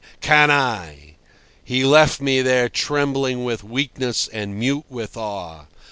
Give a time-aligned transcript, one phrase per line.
[0.19, 1.13] Canaille!..."
[1.63, 5.65] He left me there trembling with weakness and mute with awe.